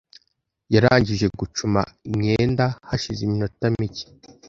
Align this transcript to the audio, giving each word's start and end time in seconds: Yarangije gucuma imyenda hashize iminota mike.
Yarangije 0.73 1.27
gucuma 1.39 1.81
imyenda 2.09 2.65
hashize 2.89 3.19
iminota 3.27 3.65
mike. 3.77 4.05